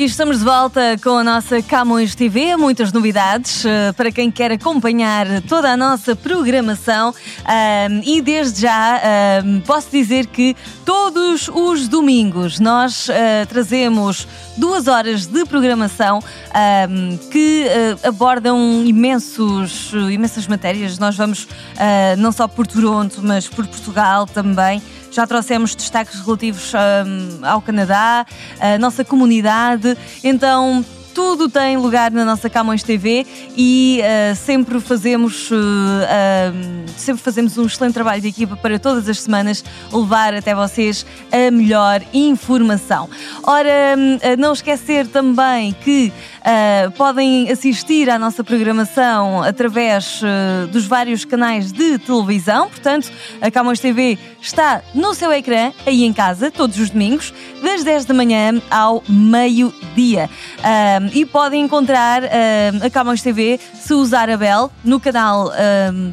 E 0.00 0.04
estamos 0.04 0.38
de 0.38 0.46
volta 0.46 0.96
com 1.04 1.18
a 1.18 1.22
nossa 1.22 1.60
Camões 1.60 2.14
TV, 2.14 2.56
muitas 2.56 2.90
novidades 2.90 3.66
eh, 3.66 3.92
para 3.92 4.10
quem 4.10 4.30
quer 4.30 4.50
acompanhar 4.50 5.42
toda 5.42 5.70
a 5.70 5.76
nossa 5.76 6.16
programação. 6.16 7.14
Ahm, 7.44 8.00
e 8.02 8.22
desde 8.22 8.62
já 8.62 8.96
ahm, 8.96 9.60
posso 9.60 9.90
dizer 9.90 10.24
que 10.24 10.56
todos 10.86 11.50
os 11.52 11.86
domingos 11.86 12.58
nós 12.58 13.10
eh, 13.10 13.44
trazemos 13.44 14.26
duas 14.56 14.88
horas 14.88 15.26
de 15.26 15.44
programação 15.44 16.20
ahm, 16.54 17.18
que 17.30 17.66
eh, 17.68 18.08
abordam 18.08 18.82
imensos, 18.86 19.92
imensas 20.10 20.46
matérias. 20.46 20.98
Nós 20.98 21.14
vamos 21.14 21.46
não 22.16 22.32
só 22.32 22.48
por 22.48 22.66
Toronto, 22.66 23.20
mas 23.22 23.46
por 23.46 23.66
Portugal 23.66 24.26
também. 24.26 24.80
Já 25.10 25.26
trouxemos 25.26 25.74
destaques 25.74 26.20
relativos 26.20 26.72
hum, 26.74 27.44
ao 27.44 27.60
Canadá, 27.60 28.24
a 28.60 28.78
nossa 28.78 29.04
comunidade. 29.04 29.96
Então, 30.22 30.84
tudo 31.14 31.48
tem 31.48 31.76
lugar 31.76 32.10
na 32.10 32.24
nossa 32.24 32.48
Camões 32.48 32.82
TV 32.82 33.26
e 33.56 34.00
uh, 34.00 34.36
sempre 34.36 34.80
fazemos 34.80 35.50
uh, 35.50 35.54
uh, 35.54 36.90
sempre 36.96 37.22
fazemos 37.22 37.58
um 37.58 37.66
excelente 37.66 37.94
trabalho 37.94 38.22
de 38.22 38.28
equipa 38.28 38.56
para 38.56 38.78
todas 38.78 39.08
as 39.08 39.20
semanas 39.20 39.64
levar 39.92 40.34
até 40.34 40.54
vocês 40.54 41.04
a 41.32 41.50
melhor 41.50 42.02
informação. 42.12 43.08
Ora, 43.42 43.96
hum, 43.98 44.18
não 44.38 44.52
esquecer 44.52 45.06
também 45.08 45.72
que 45.72 46.12
Uh, 46.40 46.90
podem 46.92 47.50
assistir 47.50 48.08
à 48.08 48.18
nossa 48.18 48.42
programação 48.42 49.42
através 49.42 50.22
uh, 50.22 50.66
dos 50.68 50.86
vários 50.86 51.24
canais 51.24 51.70
de 51.70 51.98
televisão. 51.98 52.70
Portanto, 52.70 53.12
a 53.42 53.50
Camões 53.50 53.78
TV 53.78 54.18
está 54.40 54.80
no 54.94 55.14
seu 55.14 55.30
ecrã, 55.32 55.70
aí 55.86 56.02
em 56.02 56.12
casa, 56.14 56.50
todos 56.50 56.78
os 56.78 56.88
domingos, 56.88 57.34
das 57.62 57.84
10 57.84 58.06
da 58.06 58.14
manhã 58.14 58.60
ao 58.70 59.02
meio-dia. 59.06 60.30
Uh, 60.58 61.10
e 61.12 61.26
podem 61.26 61.62
encontrar 61.62 62.22
a 62.24 62.88
Camões 62.90 63.20
TV 63.20 63.60
se 63.74 63.92
usar 63.92 64.30
a 64.30 64.36
Bell 64.36 64.70
no 64.82 64.98
canal 64.98 65.50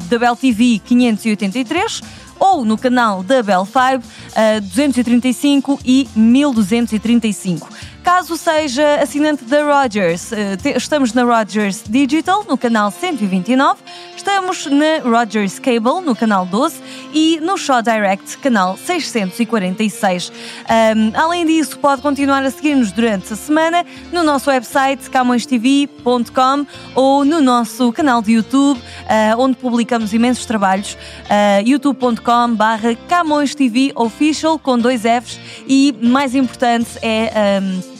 da 0.08 0.18
Bell 0.18 0.36
TV 0.36 0.80
583 0.84 2.02
ou 2.38 2.64
no 2.64 2.78
canal 2.78 3.22
da 3.22 3.42
Bell 3.42 3.64
5 3.64 3.78
uh, 3.78 4.60
235 4.60 5.80
e 5.84 6.08
1235. 6.14 7.68
Caso 8.08 8.38
seja 8.38 9.02
assinante 9.02 9.44
da 9.44 9.62
Rogers, 9.62 10.30
te- 10.62 10.74
estamos 10.74 11.12
na 11.12 11.24
Rogers 11.24 11.84
Digital, 11.86 12.42
no 12.48 12.56
canal 12.56 12.90
129, 12.90 13.82
estamos 14.16 14.64
na 14.64 15.00
Rogers 15.04 15.58
Cable, 15.58 16.00
no 16.02 16.16
canal 16.16 16.46
12 16.46 16.80
e 17.12 17.38
no 17.42 17.58
Shaw 17.58 17.82
Direct, 17.82 18.38
canal 18.38 18.78
646. 18.78 20.30
Um, 20.30 21.12
além 21.14 21.44
disso, 21.44 21.78
pode 21.78 22.00
continuar 22.00 22.42
a 22.44 22.50
seguir-nos 22.50 22.92
durante 22.92 23.30
a 23.30 23.36
semana 23.36 23.84
no 24.10 24.22
nosso 24.22 24.48
website 24.48 25.10
camõestv.com 25.10 26.66
ou 26.94 27.26
no 27.26 27.42
nosso 27.42 27.92
canal 27.92 28.22
de 28.22 28.32
YouTube, 28.32 28.78
uh, 28.78 29.38
onde 29.38 29.56
publicamos 29.58 30.14
imensos 30.14 30.46
trabalhos, 30.46 30.94
uh, 30.94 31.62
youtube.com 31.62 32.54
barra 32.54 32.88
Official 33.94 34.58
com 34.58 34.78
dois 34.78 35.02
Fs 35.02 35.38
e 35.68 35.94
mais 36.00 36.34
importante 36.34 36.88
é 37.02 37.60
um, 37.62 37.97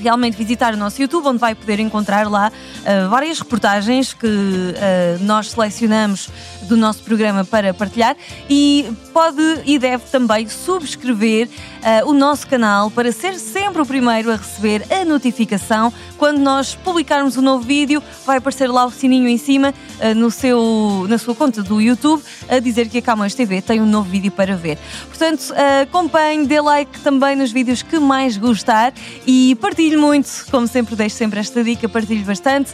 realmente 0.00 0.36
visitar 0.36 0.74
o 0.74 0.76
nosso 0.76 1.00
YouTube, 1.00 1.26
onde 1.26 1.38
vai 1.38 1.54
poder 1.54 1.80
encontrar 1.80 2.28
lá 2.28 2.50
uh, 2.50 3.08
várias 3.08 3.38
reportagens 3.38 4.12
que 4.12 4.26
uh, 4.26 5.22
nós 5.22 5.50
selecionamos 5.50 6.28
do 6.68 6.76
nosso 6.76 7.02
programa 7.02 7.44
para 7.44 7.72
partilhar 7.72 8.16
e 8.48 8.88
pode 9.12 9.42
e 9.64 9.78
deve 9.78 10.04
também 10.10 10.46
subscrever 10.48 11.48
ah, 11.82 12.02
o 12.04 12.12
nosso 12.12 12.46
canal 12.46 12.90
para 12.90 13.10
ser 13.10 13.38
sempre 13.38 13.80
o 13.80 13.86
primeiro 13.86 14.30
a 14.30 14.36
receber 14.36 14.84
a 14.92 15.04
notificação 15.04 15.92
quando 16.16 16.38
nós 16.38 16.74
publicarmos 16.74 17.36
um 17.36 17.42
novo 17.42 17.64
vídeo. 17.64 18.02
Vai 18.26 18.38
aparecer 18.38 18.68
lá 18.68 18.84
o 18.84 18.90
sininho 18.90 19.28
em 19.28 19.38
cima 19.38 19.72
ah, 20.00 20.14
no 20.14 20.30
seu, 20.30 21.06
na 21.08 21.18
sua 21.18 21.34
conta 21.34 21.62
do 21.62 21.80
YouTube 21.80 22.22
a 22.48 22.58
dizer 22.58 22.88
que 22.88 22.98
a 22.98 23.02
Camões 23.02 23.34
TV 23.34 23.62
tem 23.62 23.80
um 23.80 23.86
novo 23.86 24.08
vídeo 24.08 24.30
para 24.30 24.56
ver. 24.56 24.78
Portanto, 25.08 25.52
ah, 25.56 25.82
acompanhe, 25.82 26.46
dê 26.46 26.60
like 26.60 27.00
também 27.00 27.34
nos 27.34 27.50
vídeos 27.50 27.82
que 27.82 27.98
mais 27.98 28.36
gostar 28.36 28.92
e 29.26 29.56
partilhe 29.60 29.96
muito, 29.96 30.28
como 30.50 30.66
sempre, 30.66 30.94
deixo 30.94 31.16
sempre 31.16 31.40
esta 31.40 31.64
dica, 31.64 31.88
partilhe 31.88 32.24
bastante. 32.24 32.72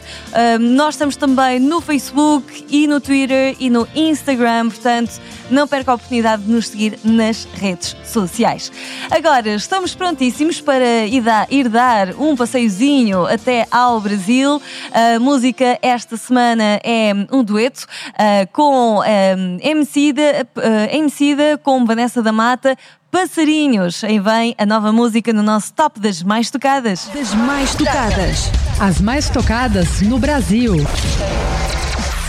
Nós 0.59 0.95
estamos 0.95 1.15
também 1.15 1.59
no 1.59 1.79
Facebook 1.79 2.65
e 2.69 2.87
no 2.87 2.99
Twitter 2.99 3.55
e 3.59 3.69
no 3.69 3.84
Instagram, 3.93 4.69
portanto, 4.69 5.19
não 5.49 5.67
perca 5.67 5.91
a 5.91 5.95
oportunidade 5.95 6.43
de 6.43 6.51
nos 6.51 6.67
seguir 6.67 6.99
nas 7.03 7.47
redes 7.53 7.95
sociais. 8.03 8.71
Agora, 9.11 9.49
estamos 9.55 9.93
prontíssimos 9.93 10.61
para 10.61 11.05
ir 11.05 11.69
dar, 11.69 12.09
um 12.17 12.35
passeiozinho 12.35 13.25
até 13.25 13.67
ao 13.69 13.99
Brasil. 13.99 14.61
A 14.91 15.19
música 15.19 15.77
esta 15.81 16.17
semana 16.17 16.79
é 16.83 17.11
um 17.31 17.43
dueto 17.43 17.85
ah, 18.17 18.47
com 18.51 18.99
um, 18.99 19.57
Emicida, 19.61 20.47
uh, 20.55 20.95
Emicida 20.95 21.59
com 21.61 21.85
Vanessa 21.85 22.21
da 22.21 22.31
Mata. 22.31 22.77
Passarinhos, 23.11 24.03
aí 24.03 24.19
vem 24.19 24.53
a 24.57 24.65
nova 24.65 24.91
música 24.91 25.31
no 25.31 25.41
nosso 25.41 25.73
top 25.73 26.01
das 26.01 26.21
mais 26.21 26.51
tocadas. 26.51 27.09
Das 27.13 27.33
mais 27.33 27.73
tocadas. 27.73 28.51
As 28.79 28.99
mais 28.99 29.29
tocadas 29.29 30.01
no 30.01 30.19
Brasil. 30.19 30.73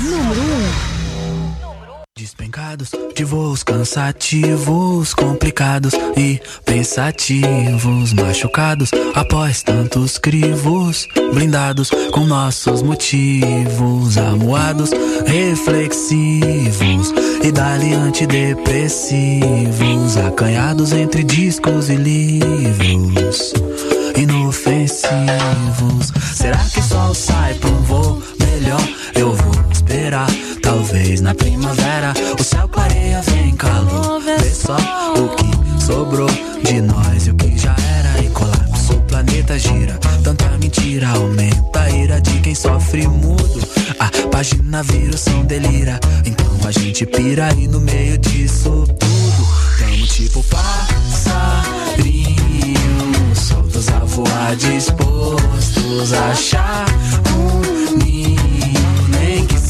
Número 0.01 0.40
1. 0.92 0.95
De 3.14 3.24
voos 3.24 3.62
cansativos, 3.64 5.14
complicados 5.14 5.94
e 6.16 6.40
pensativos, 6.64 8.12
machucados 8.12 8.90
após 9.14 9.62
tantos 9.62 10.16
crivos, 10.16 11.09
blindados 11.35 11.90
com 12.12 12.24
nossos 12.24 12.82
motivos, 12.82 14.16
amuados, 14.16 14.90
reflexivos 15.26 17.12
e 17.42 17.50
dali 17.50 17.94
antidepressivos, 17.94 20.16
acanhados 20.16 20.92
entre 20.92 21.24
discos 21.24 21.88
e 21.88 21.96
livros, 21.96 23.52
inofensivos. 24.16 26.12
Será 26.35 26.59
que 26.59 26.78
o 26.78 26.82
sol 26.82 27.12
sai 27.12 27.54
pra 27.54 27.70
um 27.70 27.82
voo 27.82 28.22
melhor? 28.38 28.88
Eu 29.14 29.35
vou 29.35 29.45
esperar. 29.87 30.27
Talvez 30.61 31.20
na 31.20 31.35
primavera 31.35 32.12
o 32.38 32.42
céu 32.42 32.68
clareia, 32.68 33.22
vem 33.22 33.55
calor. 33.55 34.20
Vê 34.20 34.51
só 34.51 34.77
o 34.77 35.29
que 35.37 35.85
sobrou 35.85 36.29
de 36.62 36.81
nós 36.81 37.27
e 37.27 37.31
o 37.31 37.35
que 37.35 37.57
já 37.57 37.75
era 37.99 38.22
e 38.22 38.29
colapso. 38.31 38.94
O 38.94 39.03
planeta 39.03 39.59
gira, 39.59 39.99
tanta 40.22 40.49
mentira 40.59 41.09
aumenta 41.09 41.81
a 41.81 41.90
ira 41.90 42.20
de 42.20 42.40
quem 42.40 42.55
sofre 42.55 43.07
mudo. 43.07 43.61
A 43.99 44.11
página 44.29 44.83
vira, 44.83 45.14
o 45.14 45.18
som 45.18 45.44
delira. 45.44 46.01
Então 46.25 46.46
a 46.66 46.72
gente 46.72 47.07
pira 47.07 47.53
e 47.57 47.68
no 47.68 47.81
meio 47.81 48.18
disso 48.18 48.85
tudo. 48.99 49.46
Tamo 49.79 50.07
tipo 50.07 50.42
passarinhos 50.44 51.49
soltos 53.38 53.88
a 53.88 54.01
voar, 54.01 54.57
dispostos 54.57 56.12
a 56.12 56.31
achar 56.31 56.87
um 57.38 57.45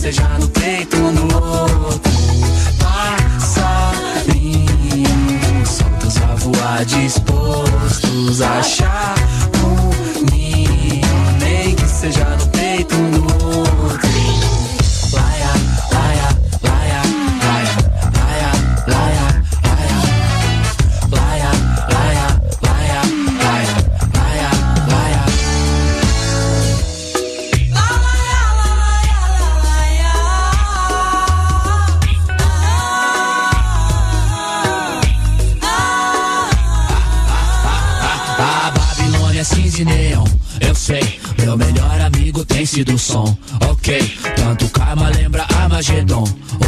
seja 0.07 0.29
no 0.39 0.49
peito 0.49 0.97
um 0.99 1.11
no 1.11 1.23
outro. 1.35 2.13
Passarinhos 2.79 3.69
soltos 5.69 6.17
a 6.19 6.35
voar, 6.37 6.85
dispostos 6.85 8.41
a 8.41 8.59
achar 8.61 9.17
um 9.65 10.31
ninho, 10.31 11.03
nem 11.41 11.75
que 11.75 11.89
seja 11.89 12.25
no 12.25 12.47
amigo 42.77 42.85
tem 42.85 42.85
sido 42.85 42.95
o 42.95 42.99
som, 42.99 43.37
ok. 43.71 44.19
Tanto 44.37 44.69
karma 44.69 45.09
lembra 45.09 45.47
Armagedon. 45.57 46.25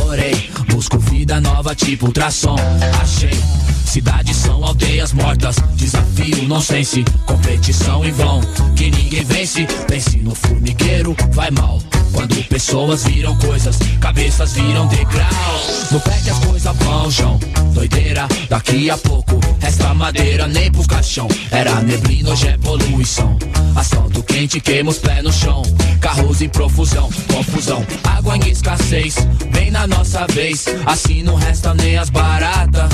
Orei, 0.06 0.50
busco 0.70 0.98
vida 0.98 1.40
nova 1.40 1.74
tipo 1.74 2.06
ultrassom. 2.06 2.56
Achei. 3.02 3.38
Cidades 3.84 4.36
são 4.36 4.64
aldeias 4.64 5.12
mortas, 5.12 5.56
desafio, 5.74 6.46
nonsense, 6.46 7.04
competição 7.26 8.04
em 8.04 8.12
vão, 8.12 8.40
que 8.76 8.90
ninguém 8.90 9.24
vence. 9.24 9.66
Pense 9.86 10.18
no 10.18 10.34
formigueiro, 10.34 11.16
vai 11.32 11.50
mal. 11.50 11.80
Quando 12.12 12.42
pessoas 12.48 13.04
viram 13.04 13.36
coisas, 13.36 13.78
cabeças 14.00 14.52
viram 14.52 14.86
degraus. 14.88 15.90
No 15.90 16.00
pé 16.00 16.20
que 16.22 16.30
as 16.30 16.38
coisas 16.38 16.76
vão, 16.76 17.10
João. 17.10 17.40
Doideira, 17.78 18.26
daqui 18.48 18.90
a 18.90 18.98
pouco 18.98 19.38
resta 19.60 19.94
madeira 19.94 20.48
nem 20.48 20.68
pro 20.68 20.84
caixão. 20.84 21.28
Era 21.48 21.80
neblina, 21.80 22.30
hoje 22.30 22.48
é 22.48 22.58
poluição. 22.58 23.38
Asfalto 23.76 24.20
quente, 24.24 24.60
queima 24.60 24.90
os 24.90 24.98
pés 24.98 25.22
no 25.22 25.32
chão. 25.32 25.62
Carros 26.00 26.42
em 26.42 26.48
profusão, 26.48 27.08
confusão. 27.32 27.86
Água 28.02 28.36
em 28.36 28.48
escassez, 28.48 29.14
bem 29.52 29.70
na 29.70 29.86
nossa 29.86 30.26
vez. 30.26 30.64
Assim 30.86 31.22
não 31.22 31.36
resta 31.36 31.72
nem 31.72 31.96
as 31.96 32.10
baratas. 32.10 32.90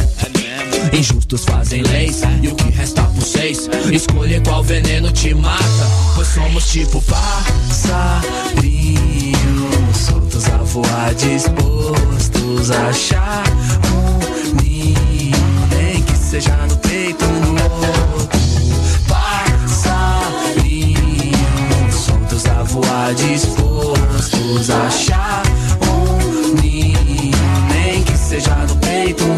Injustos 0.93 1.47
fazem 1.47 1.81
leis 1.81 2.21
e 2.43 2.49
o 2.49 2.55
que 2.55 2.69
resta 2.71 3.03
por 3.05 3.23
seis 3.23 3.69
Escolher 3.91 4.43
qual 4.43 4.63
veneno 4.63 5.11
te 5.11 5.35
mata 5.35 5.65
Pois 6.15 6.29
somos 6.29 6.71
tipo 6.71 7.03
passarinhos 7.03 8.15
Soltos 9.97 10.47
a 10.47 10.59
voar, 10.59 11.15
dispostos 11.15 12.71
a 12.71 12.89
achar 12.89 13.45
seja 16.35 16.57
no 16.67 16.77
peito. 16.79 17.25
Um 17.25 17.53
no 17.53 17.63
outro 17.63 18.41
Passarinhos 19.07 19.95
Soltos 21.95 22.45
a 22.47 22.65
voar, 22.65 23.15
dispostos 23.15 24.71
a 24.71 24.87
achar 24.87 25.43
um 25.83 26.61
ninho 26.61 27.39
Nem 27.73 28.03
que 28.03 28.17
seja 28.17 28.57
no 28.57 28.75
peito 28.79 29.34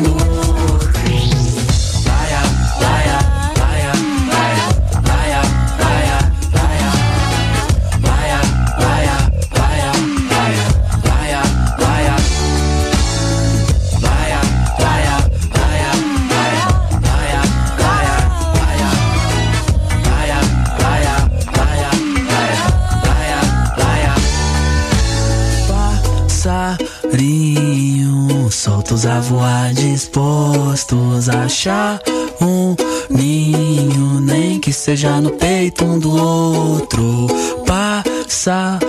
dispostos 29.73 31.29
a 31.29 31.45
achar 31.45 32.01
um 32.41 32.77
ninho, 33.11 34.21
nem 34.21 34.59
que 34.61 34.73
seja 34.73 35.21
no 35.21 35.31
peito 35.31 35.85
um 35.85 35.99
do 35.99 36.17
outro. 36.17 37.27
Passarinhos 37.67 38.87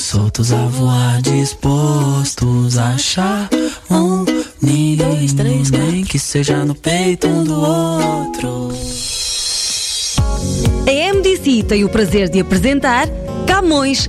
soltos 0.00 0.52
a 0.52 0.66
voar, 0.66 1.22
dispostos 1.22 2.76
a 2.78 2.90
achar 2.90 3.48
um 3.90 4.24
ninho, 4.60 5.04
dois, 5.04 5.32
três, 5.32 5.70
nem 5.70 6.04
que 6.04 6.18
seja 6.18 6.64
no 6.64 6.74
peito 6.74 7.26
um 7.26 7.44
do 7.44 7.54
outro. 7.54 8.70
A 10.86 11.14
MDC 11.14 11.62
tem 11.64 11.84
o 11.84 11.88
prazer 11.88 12.28
de 12.28 12.40
apresentar 12.40 13.08
Camões 13.46 14.08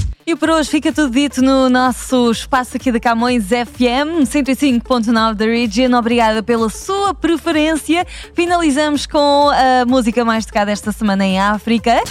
E 0.25 0.35
por 0.35 0.49
hoje 0.51 0.69
fica 0.69 0.93
tudo 0.93 1.11
dito 1.11 1.41
no 1.41 1.67
nosso 1.67 2.29
espaço 2.31 2.77
aqui 2.77 2.91
de 2.91 2.99
Camões 2.99 3.45
FM 3.47 4.21
105.9 4.23 5.33
da 5.33 5.45
Region. 5.45 5.97
Obrigada 5.97 6.43
pela 6.43 6.69
sua 6.69 7.13
preferência. 7.13 8.05
Finalizamos 8.35 9.07
com 9.07 9.49
a 9.49 9.83
música 9.85 10.23
mais 10.23 10.45
tocada 10.45 10.71
esta 10.71 10.91
semana 10.91 11.25
em 11.25 11.39
África. 11.39 12.01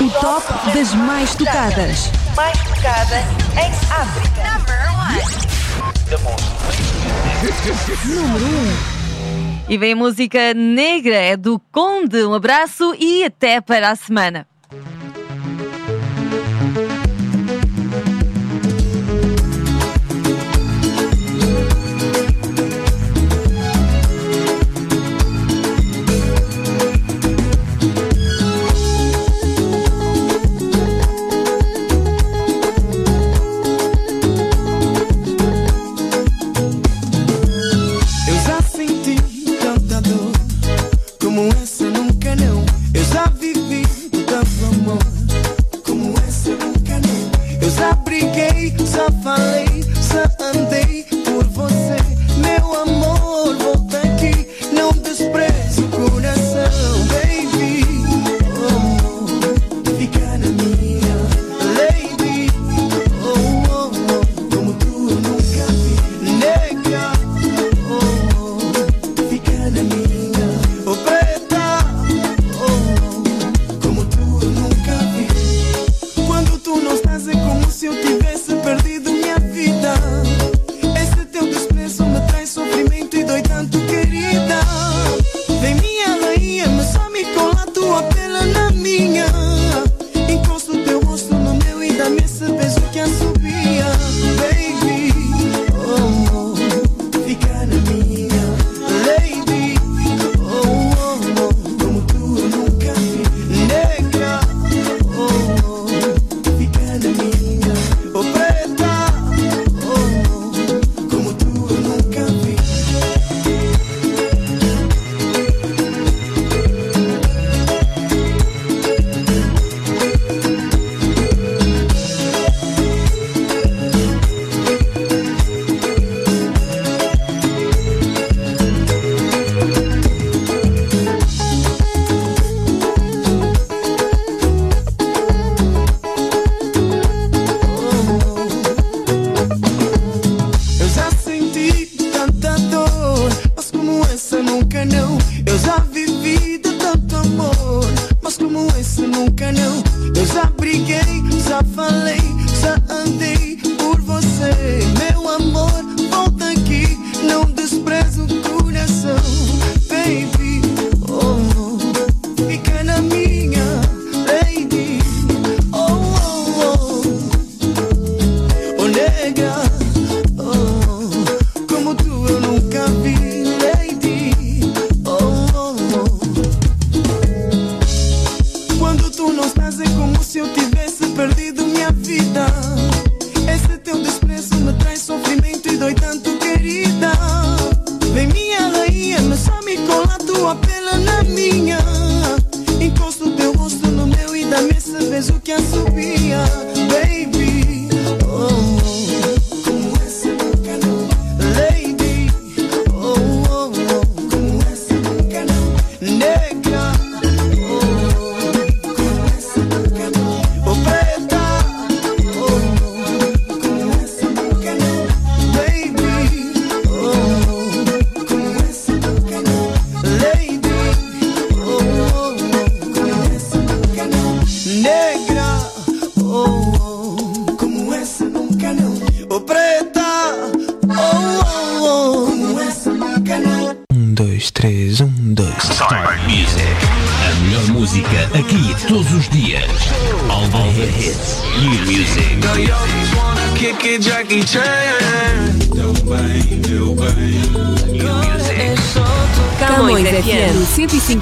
O 0.00 0.10
top 0.20 0.46
das 0.72 0.94
mais 0.94 1.34
tocadas. 1.34 2.10
Mais 2.36 2.56
tocada 2.58 3.18
em 3.56 3.72
África. 3.90 4.40
Número 8.04 8.46
1. 8.46 8.48
Um. 8.48 9.00
E 9.68 9.76
vem 9.76 9.92
a 9.92 9.96
música 9.96 10.54
negra, 10.54 11.16
é 11.16 11.36
do 11.36 11.60
Conde. 11.72 12.24
Um 12.24 12.34
abraço 12.34 12.94
e 12.98 13.24
até 13.24 13.60
para 13.60 13.90
a 13.90 13.96
semana. 13.96 14.46